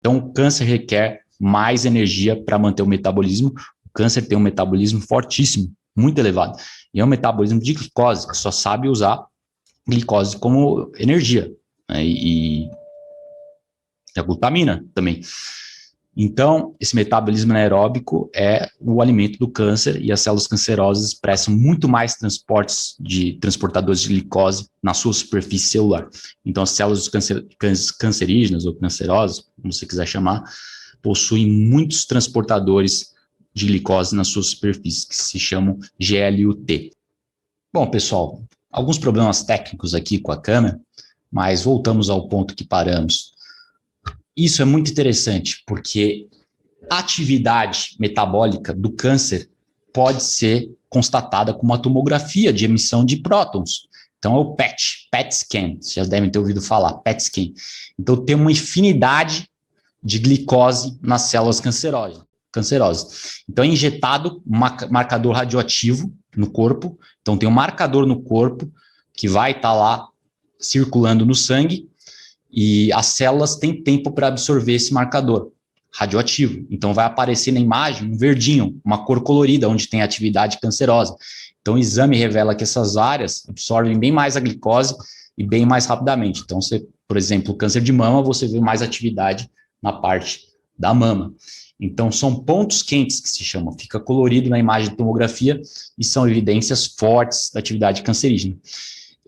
[0.00, 3.52] Então, o câncer requer mais energia para manter o metabolismo.
[3.84, 6.58] O câncer tem um metabolismo fortíssimo, muito elevado.
[6.92, 9.24] E é um metabolismo de glicose, que só sabe usar
[9.86, 11.50] glicose como energia.
[11.88, 12.04] Né?
[12.04, 12.70] E, e
[14.16, 15.20] a glutamina também.
[16.16, 21.88] Então, esse metabolismo anaeróbico é o alimento do câncer e as células cancerosas expressam muito
[21.88, 26.08] mais transportes de transportadores de glicose na sua superfície celular.
[26.44, 27.46] Então, as células cancer,
[27.98, 30.42] cancerígenas ou cancerosas, como você quiser chamar,
[31.00, 33.14] possuem muitos transportadores
[33.54, 36.90] de glicose na sua superfície, que se chamam GLUT.
[37.72, 40.80] Bom, pessoal, alguns problemas técnicos aqui com a câmera,
[41.30, 43.29] mas voltamos ao ponto que paramos.
[44.40, 46.26] Isso é muito interessante, porque
[46.88, 49.50] a atividade metabólica do câncer
[49.92, 53.86] pode ser constatada com uma tomografia de emissão de prótons.
[54.18, 57.52] Então, é o PET, PET scan, vocês já devem ter ouvido falar, PET scan.
[57.98, 59.46] Então, tem uma infinidade
[60.02, 62.22] de glicose nas células cancerosas.
[62.50, 63.42] cancerosas.
[63.46, 64.58] Então, é injetado um
[64.90, 66.98] marcador radioativo no corpo.
[67.20, 68.72] Então, tem um marcador no corpo
[69.12, 70.08] que vai estar tá lá
[70.58, 71.89] circulando no sangue
[72.52, 75.52] e as células têm tempo para absorver esse marcador
[75.92, 76.66] radioativo.
[76.70, 81.16] Então, vai aparecer na imagem um verdinho, uma cor colorida, onde tem atividade cancerosa.
[81.60, 84.94] Então, o exame revela que essas áreas absorvem bem mais a glicose
[85.36, 86.42] e bem mais rapidamente.
[86.44, 89.50] Então, você, por exemplo, câncer de mama, você vê mais atividade
[89.82, 90.42] na parte
[90.78, 91.34] da mama.
[91.78, 95.60] Então, são pontos quentes que se chamam, fica colorido na imagem de tomografia
[95.98, 98.56] e são evidências fortes da atividade cancerígena.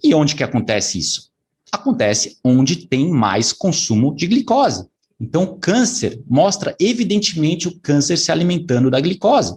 [0.02, 1.31] E onde que acontece isso?
[1.72, 4.86] Acontece onde tem mais consumo de glicose.
[5.18, 9.56] Então, o câncer mostra evidentemente o câncer se alimentando da glicose.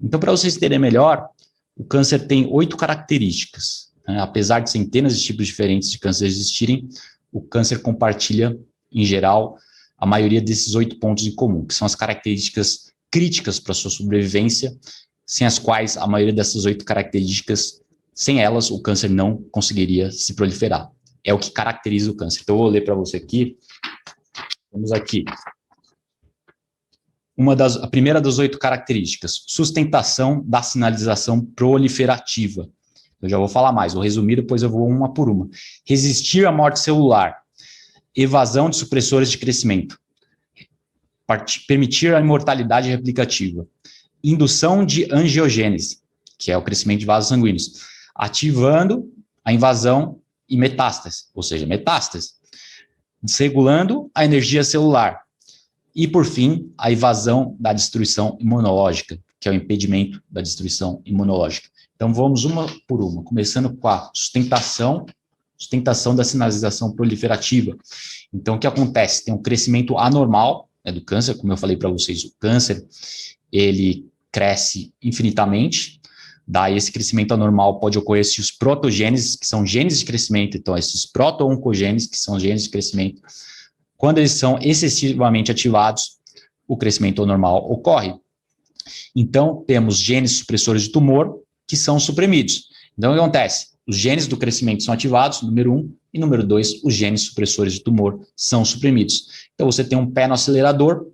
[0.00, 1.28] Então, para vocês terem melhor,
[1.76, 3.90] o câncer tem oito características.
[4.06, 4.20] Né?
[4.20, 6.88] Apesar de centenas de tipos diferentes de câncer existirem,
[7.32, 8.58] o câncer compartilha,
[8.92, 9.56] em geral,
[9.96, 14.76] a maioria desses oito pontos em comum, que são as características críticas para sua sobrevivência,
[15.24, 17.80] sem as quais a maioria dessas oito características,
[18.12, 20.90] sem elas, o câncer não conseguiria se proliferar
[21.24, 22.40] é o que caracteriza o câncer.
[22.42, 23.56] Então, eu vou ler para você aqui.
[24.72, 25.24] Vamos aqui.
[27.36, 32.68] Uma das, a primeira das oito características, sustentação da sinalização proliferativa.
[33.20, 35.48] Eu já vou falar mais, vou resumir, depois eu vou uma por uma.
[35.86, 37.36] Resistir à morte celular,
[38.14, 39.98] evasão de supressores de crescimento,
[41.66, 43.66] permitir a imortalidade replicativa,
[44.22, 46.00] indução de angiogênese,
[46.38, 49.12] que é o crescimento de vasos sanguíneos, ativando
[49.44, 50.19] a invasão
[50.50, 52.32] e metástase, ou seja, metástase,
[53.22, 55.22] desregulando a energia celular.
[55.94, 61.68] E, por fim, a evasão da destruição imunológica, que é o impedimento da destruição imunológica.
[61.94, 65.06] Então, vamos uma por uma, começando com a sustentação,
[65.56, 67.76] sustentação da sinalização proliferativa.
[68.32, 69.24] Então, o que acontece?
[69.24, 72.86] Tem um crescimento anormal né, do câncer, como eu falei para vocês, o câncer,
[73.52, 75.99] ele cresce infinitamente,
[76.52, 80.76] Daí esse crescimento anormal pode ocorrer se os protogenes, que são genes de crescimento, então
[80.76, 83.22] esses proto-oncogenes, que são genes de crescimento,
[83.96, 86.18] quando eles são excessivamente ativados,
[86.66, 88.16] o crescimento anormal ocorre.
[89.14, 92.64] Então, temos genes supressores de tumor que são suprimidos.
[92.98, 93.68] Então, o que acontece?
[93.86, 97.84] Os genes do crescimento são ativados, número um, e número dois, os genes supressores de
[97.84, 99.48] tumor são suprimidos.
[99.54, 101.06] Então, você tem um pé no acelerador,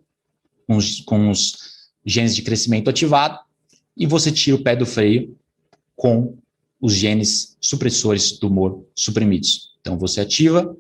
[0.66, 1.58] com os, com os
[2.06, 3.38] genes de crescimento ativado,
[3.96, 5.36] e você tira o pé do freio
[5.94, 6.36] com
[6.80, 9.76] os genes supressores do tumor suprimidos.
[9.80, 10.76] Então, você ativa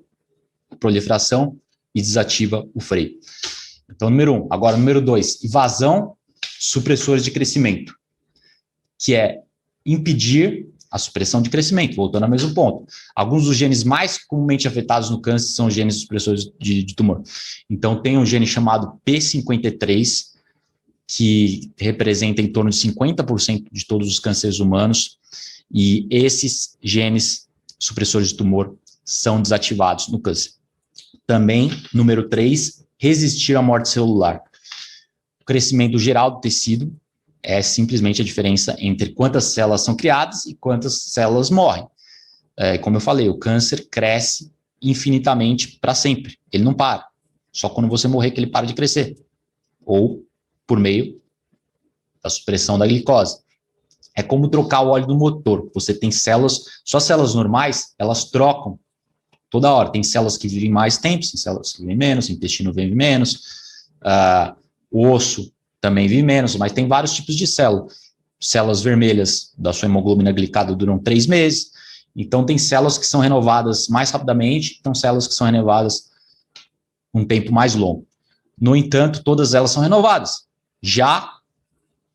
[0.70, 1.58] a proliferação
[1.94, 3.18] e desativa o freio.
[3.88, 4.48] Então, número um.
[4.50, 6.14] Agora, número dois, invasão
[6.58, 7.94] supressores de crescimento,
[8.98, 9.40] que é
[9.84, 12.86] impedir a supressão de crescimento, voltando ao mesmo ponto.
[13.14, 17.22] Alguns dos genes mais comumente afetados no câncer são genes supressores de, de tumor.
[17.68, 20.35] Então, tem um gene chamado P53,
[21.06, 25.18] que representa em torno de 50% de todos os cânceres humanos,
[25.72, 30.52] e esses genes supressores de tumor são desativados no câncer.
[31.26, 34.42] Também, número 3, resistir à morte celular.
[35.40, 36.94] O crescimento geral do tecido
[37.42, 41.86] é simplesmente a diferença entre quantas células são criadas e quantas células morrem.
[42.56, 44.50] É, como eu falei, o câncer cresce
[44.82, 46.38] infinitamente para sempre.
[46.50, 47.06] Ele não para.
[47.52, 49.16] Só quando você morrer que ele para de crescer.
[49.84, 50.25] Ou
[50.66, 51.20] por meio
[52.22, 53.38] da supressão da glicose.
[54.16, 55.70] É como trocar o óleo do motor.
[55.74, 58.78] Você tem células, só células normais, elas trocam
[59.50, 59.90] toda hora.
[59.90, 63.34] Tem células que vivem mais tempo, tem células que vivem menos, o intestino vive menos,
[64.02, 64.56] uh,
[64.90, 67.86] o osso também vive menos, mas tem vários tipos de célula.
[68.40, 71.70] Células vermelhas da sua hemoglobina glicada duram três meses,
[72.14, 76.10] então tem células que são renovadas mais rapidamente, então células que são renovadas
[77.12, 78.06] um tempo mais longo.
[78.58, 80.45] No entanto, todas elas são renovadas.
[80.82, 81.38] Já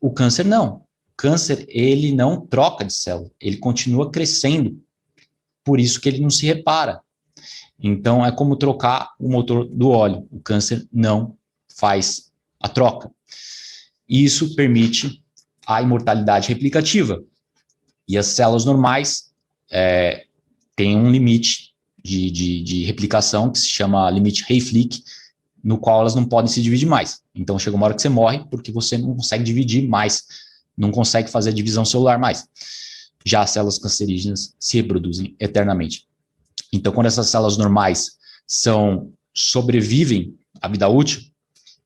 [0.00, 0.76] o câncer não.
[0.76, 4.82] O câncer, ele não troca de célula, ele continua crescendo.
[5.64, 7.00] Por isso que ele não se repara.
[7.78, 10.26] Então, é como trocar o motor do óleo.
[10.30, 11.36] O câncer não
[11.76, 13.10] faz a troca.
[14.08, 15.22] Isso permite
[15.66, 17.22] a imortalidade replicativa.
[18.06, 19.32] E as células normais
[19.70, 20.26] é,
[20.76, 21.72] têm um limite
[22.02, 25.02] de, de, de, replicação que se chama limite Hayflick,
[25.62, 27.22] no qual elas não podem se dividir mais.
[27.34, 30.24] Então chega uma hora que você morre porque você não consegue dividir mais,
[30.76, 32.48] não consegue fazer a divisão celular mais.
[33.24, 36.06] Já as células cancerígenas se reproduzem eternamente.
[36.72, 38.12] Então, quando essas células normais
[38.46, 41.22] são sobrevivem à vida útil,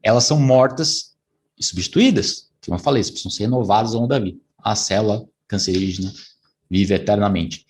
[0.03, 1.17] elas são mortas
[1.59, 2.49] e substituídas.
[2.65, 4.39] Como eu falei, precisam ser renovadas ao longo da vida.
[4.63, 6.13] A célula cancerígena
[6.71, 7.67] vive eternamente.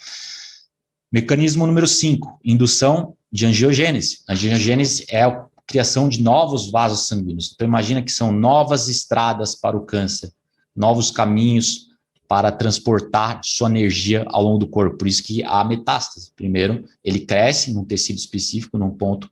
[1.10, 4.20] Mecanismo número 5, indução de angiogênese.
[4.28, 5.24] A angiogênese é
[5.66, 7.52] criação de novos vasos sanguíneos.
[7.54, 10.32] Então, imagina que são novas estradas para o câncer,
[10.74, 11.86] novos caminhos
[12.28, 14.96] para transportar sua energia ao longo do corpo.
[14.96, 16.32] Por isso que há metástase.
[16.34, 19.30] Primeiro, ele cresce num tecido específico, num ponto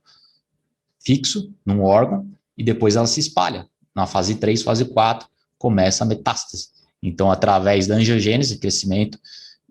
[0.99, 2.27] fixo, num órgão,
[2.57, 3.67] e depois ela se espalha.
[3.93, 5.27] Na fase 3, fase 4,
[5.57, 6.69] começa a metástase.
[7.01, 9.19] Então, através da angiogênese, crescimento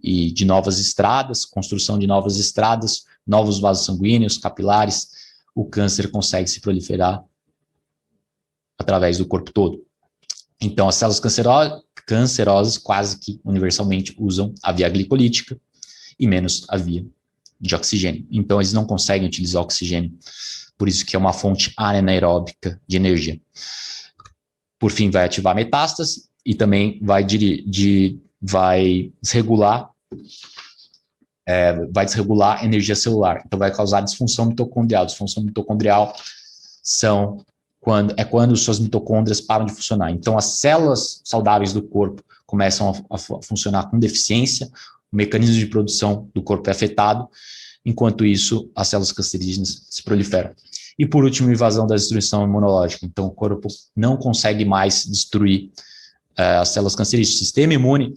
[0.02, 5.08] e de novas estradas, construção de novas estradas, novos vasos sanguíneos, capilares,
[5.54, 7.24] o câncer consegue se proliferar
[8.78, 9.84] através do corpo todo.
[10.60, 15.58] Então, as células cancerosas, cancerosas quase que universalmente usam a via glicolítica
[16.18, 17.06] e menos a via
[17.60, 18.26] de oxigênio.
[18.30, 20.12] Então, eles não conseguem utilizar oxigênio,
[20.76, 23.40] por isso que é uma fonte anaeróbica de energia.
[24.78, 29.90] Por fim, vai ativar metástase e também vai, de, de vai desregular
[31.46, 35.06] é, vai desregular a energia celular, então vai causar disfunção mitocondrial.
[35.06, 36.14] Disfunção mitocondrial
[36.82, 37.44] são
[37.80, 40.10] quando, é quando suas mitocôndrias param de funcionar.
[40.10, 44.70] Então, as células saudáveis do corpo começam a, a funcionar com deficiência,
[45.12, 47.28] o mecanismo de produção do corpo é afetado,
[47.84, 50.52] enquanto isso, as células cancerígenas se proliferam.
[50.98, 53.04] E por último, invasão da destruição imunológica.
[53.04, 55.70] Então, o corpo não consegue mais destruir
[56.38, 57.36] uh, as células cancerígenas.
[57.36, 58.14] O sistema imune,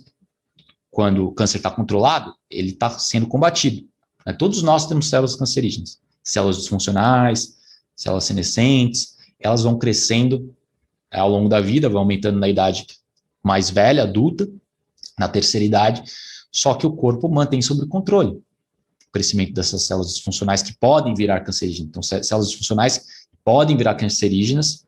[0.98, 3.88] quando o câncer está controlado, ele está sendo combatido.
[4.26, 4.34] Né?
[4.34, 7.56] Todos nós temos células cancerígenas, células disfuncionais,
[7.96, 10.56] células senescentes, elas vão crescendo
[11.12, 12.88] é, ao longo da vida, vão aumentando na idade
[13.44, 14.50] mais velha, adulta,
[15.20, 16.02] na terceira idade,
[16.52, 21.42] só que o corpo mantém sob controle o crescimento dessas células disfuncionais que podem virar
[21.42, 21.90] cancerígenas.
[21.90, 23.06] Então, células disfuncionais
[23.46, 24.84] podem virar cancerígenas,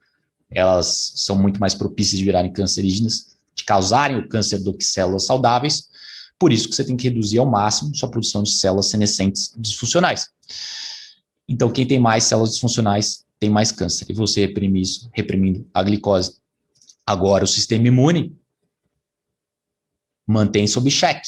[0.50, 3.29] elas são muito mais propícias de virarem cancerígenas,
[3.60, 5.90] de causarem o câncer do que células saudáveis,
[6.38, 10.30] por isso que você tem que reduzir ao máximo sua produção de células senescentes disfuncionais.
[11.48, 14.06] Então, quem tem mais células disfuncionais tem mais câncer.
[14.10, 16.38] E você reprime isso, reprimindo a glicose.
[17.06, 18.38] Agora, o sistema imune
[20.26, 21.28] mantém sob cheque,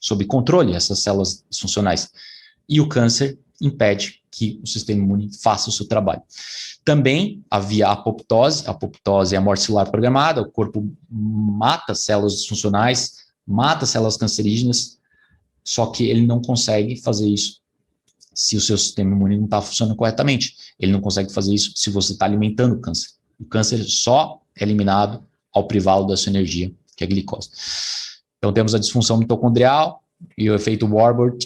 [0.00, 2.10] sob controle essas células disfuncionais.
[2.68, 6.22] E o câncer impede que o sistema imune faça o seu trabalho.
[6.84, 12.32] Também havia a apoptose, a apoptose é a morte celular programada, o corpo mata células
[12.36, 14.98] disfuncionais, mata células cancerígenas,
[15.62, 17.60] só que ele não consegue fazer isso
[18.34, 20.56] se o seu sistema imune não está funcionando corretamente.
[20.80, 23.10] Ele não consegue fazer isso se você está alimentando o câncer.
[23.38, 27.50] O câncer só é eliminado ao privá-lo da sua energia, que é a glicose.
[28.38, 30.02] Então temos a disfunção mitocondrial
[30.36, 31.38] e o efeito Warburg,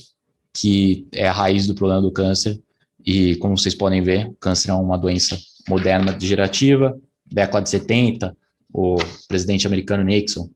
[0.53, 2.63] que é a raiz do problema do câncer.
[3.07, 6.99] E como vocês podem ver, câncer é uma doença moderna degenerativa.
[7.25, 8.37] Década de 70,
[8.73, 8.97] o
[9.29, 10.51] presidente americano Nixon,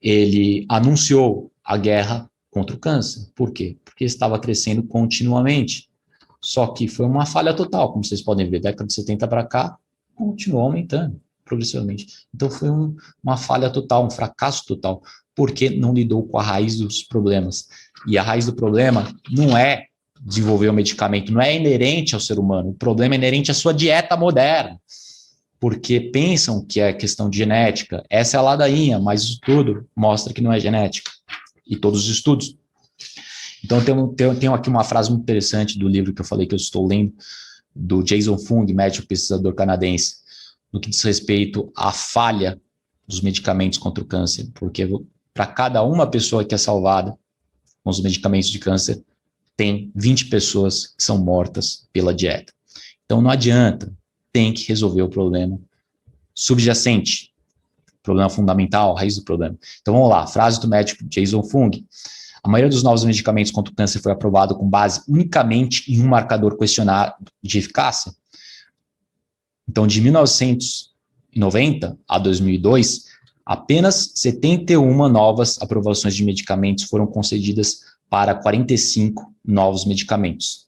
[0.00, 3.26] ele anunciou a guerra contra o câncer.
[3.34, 3.78] Por quê?
[3.84, 5.88] Porque estava crescendo continuamente.
[6.42, 9.76] Só que foi uma falha total, como vocês podem ver, década de 70 para cá,
[10.14, 12.06] continuou aumentando progressivamente.
[12.34, 15.02] Então foi um, uma falha total, um fracasso total,
[15.34, 17.68] porque não lidou com a raiz dos problemas.
[18.06, 19.87] E a raiz do problema não é
[20.20, 23.72] desenvolver um medicamento, não é inerente ao ser humano, o problema é inerente à sua
[23.72, 24.80] dieta moderna.
[25.60, 28.04] Porque pensam que é questão de genética.
[28.08, 31.10] Essa é a ladainha, mas o estudo mostra que não é genética
[31.66, 32.56] e todos os estudos.
[33.64, 36.54] Então, tem tenho, tenho aqui uma frase muito interessante do livro que eu falei que
[36.54, 37.12] eu estou lendo,
[37.74, 40.16] do Jason Fung, médico pesquisador canadense,
[40.72, 42.60] no que diz respeito à falha
[43.06, 44.88] dos medicamentos contra o câncer, porque
[45.32, 47.16] para cada uma pessoa que é salvada
[47.82, 49.02] com os medicamentos de câncer,
[49.58, 52.52] tem 20 pessoas que são mortas pela dieta.
[53.04, 53.92] Então não adianta,
[54.32, 55.58] tem que resolver o problema
[56.32, 57.34] subjacente,
[58.00, 59.58] problema fundamental, raiz do problema.
[59.82, 61.84] Então vamos lá, frase do médico Jason Fung.
[62.40, 66.06] A maioria dos novos medicamentos contra o câncer foi aprovado com base unicamente em um
[66.06, 68.12] marcador questionário de eficácia.
[69.68, 73.06] Então, de 1990 a 2002,
[73.44, 80.66] apenas 71 novas aprovações de medicamentos foram concedidas para 45 novos medicamentos.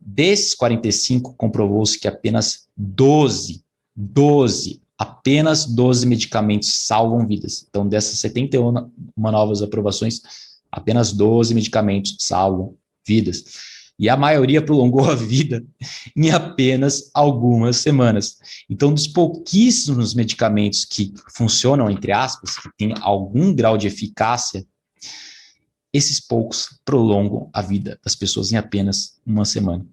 [0.00, 3.62] Desses 45, comprovou-se que apenas 12,
[3.94, 7.66] 12, apenas 12 medicamentos salvam vidas.
[7.68, 10.20] Então, dessas 71 novas aprovações,
[10.70, 13.44] apenas 12 medicamentos salvam vidas.
[13.98, 15.62] E a maioria prolongou a vida
[16.16, 18.38] em apenas algumas semanas.
[18.70, 24.66] Então, dos pouquíssimos medicamentos que funcionam, entre aspas, que têm algum grau de eficácia,
[25.92, 29.84] esses poucos prolongam a vida das pessoas em apenas uma semana,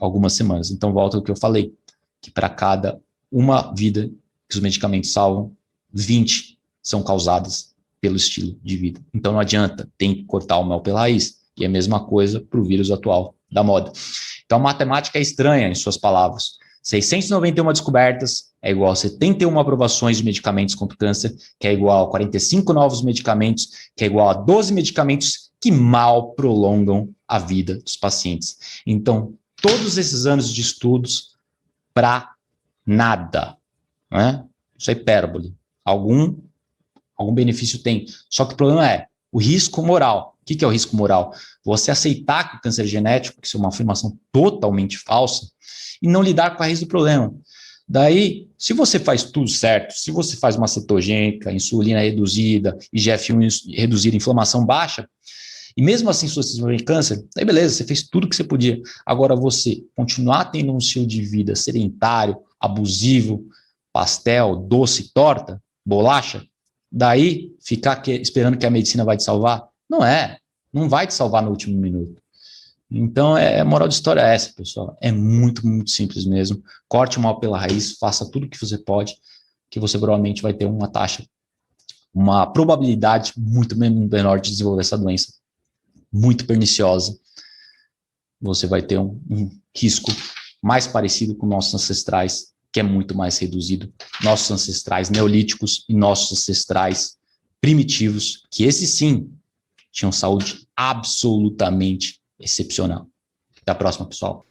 [0.00, 0.70] algumas semanas.
[0.70, 1.74] Então, volta ao que eu falei,
[2.20, 3.00] que para cada
[3.30, 4.10] uma vida
[4.48, 5.54] que os medicamentos salvam,
[5.92, 9.00] 20 são causadas pelo estilo de vida.
[9.12, 11.40] Então, não adianta, tem que cortar o mel pela raiz.
[11.56, 13.92] E é a mesma coisa para o vírus atual da moda.
[14.44, 16.58] Então, a matemática é estranha em suas palavras.
[16.82, 22.06] 691 descobertas é igual a 71 aprovações de medicamentos contra o câncer, que é igual
[22.06, 27.78] a 45 novos medicamentos, que é igual a 12 medicamentos que mal prolongam a vida
[27.78, 28.82] dos pacientes.
[28.86, 31.32] Então, todos esses anos de estudos
[31.92, 32.32] para
[32.86, 33.56] nada.
[34.10, 34.44] Né?
[34.78, 35.54] Isso é hipérbole.
[35.84, 36.36] Algum,
[37.16, 38.06] algum benefício tem.
[38.30, 40.36] Só que o problema é o risco moral.
[40.40, 41.32] O que é o risco moral?
[41.64, 45.48] Você aceitar que o câncer é genético, que isso é uma afirmação totalmente falsa,
[46.00, 47.32] e não lidar com a raiz do problema.
[47.92, 54.16] Daí, se você faz tudo certo, se você faz uma cetogênica, insulina reduzida, IGF-1 reduzida,
[54.16, 55.06] inflamação baixa,
[55.76, 58.80] e mesmo assim se você desenvolver câncer, aí beleza, você fez tudo que você podia.
[59.04, 63.44] Agora você continuar tendo um estilo de vida sedentário, abusivo,
[63.92, 66.42] pastel, doce, torta, bolacha,
[66.90, 70.38] daí ficar que, esperando que a medicina vai te salvar, não é,
[70.72, 72.21] não vai te salvar no último minuto.
[72.94, 74.96] Então, é, a moral de história é essa, pessoal.
[75.00, 76.62] É muito, muito simples mesmo.
[76.86, 79.16] Corte o mal pela raiz, faça tudo o que você pode,
[79.70, 81.26] que você provavelmente vai ter uma taxa,
[82.12, 85.32] uma probabilidade muito menor de desenvolver essa doença,
[86.12, 87.18] muito perniciosa.
[88.40, 90.12] Você vai ter um, um risco
[90.60, 93.90] mais parecido com nossos ancestrais, que é muito mais reduzido.
[94.22, 97.16] Nossos ancestrais neolíticos e nossos ancestrais
[97.58, 99.32] primitivos, que esses sim
[99.90, 103.06] tinham saúde absolutamente excepcional.
[103.60, 104.46] Até a próxima, pessoal.